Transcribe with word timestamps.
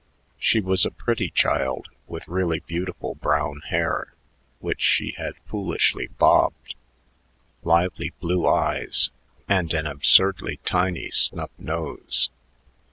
She 0.39 0.61
was 0.61 0.83
a 0.83 0.89
pretty 0.89 1.29
child 1.29 1.89
with 2.07 2.27
really 2.27 2.57
beautiful 2.61 3.13
brown 3.13 3.61
hair, 3.67 4.15
which 4.57 4.81
she 4.81 5.13
had 5.15 5.35
foolishly 5.45 6.07
bobbed, 6.07 6.73
lively 7.61 8.09
blue 8.19 8.47
eyes, 8.47 9.11
and 9.47 9.71
an 9.75 9.85
absurdly 9.85 10.59
tiny 10.65 11.11
snub 11.11 11.51
nose. 11.59 12.31